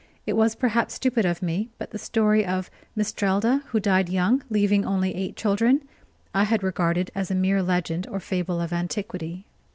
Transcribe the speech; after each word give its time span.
It 0.25 0.33
was 0.33 0.55
perhaps 0.55 0.95
stupid 0.95 1.25
of 1.25 1.43
me, 1.43 1.69
but 1.77 1.91
the 1.91 1.99
story 1.99 2.43
of 2.43 2.71
Mistrelde, 2.97 3.61
who 3.67 3.79
died 3.79 4.09
young, 4.09 4.41
leaving 4.49 4.83
only 4.83 5.13
eight 5.13 5.35
children, 5.35 5.83
I 6.33 6.45
had 6.45 6.63
regarded 6.63 7.11
as 7.13 7.29
a 7.29 7.35
mere 7.35 7.61
legend 7.61 8.07
or 8.09 8.19
fable 8.19 8.59
of 8.59 8.73
antiquity. 8.73 9.45